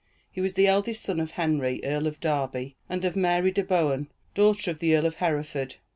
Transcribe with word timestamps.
He 0.31 0.41
was 0.41 0.55
the 0.55 0.65
eldest 0.65 1.03
son 1.03 1.19
of 1.19 1.29
Henry, 1.29 1.79
Earl 1.83 2.07
of 2.07 2.19
Derby, 2.19 2.75
and 2.89 3.05
of 3.05 3.15
Mary 3.15 3.51
de 3.51 3.63
Bohun, 3.63 4.09
daughter 4.33 4.71
of 4.71 4.79
the 4.79 4.95
Earl 4.95 5.05
of 5.05 5.17
Hereford. 5.17 5.75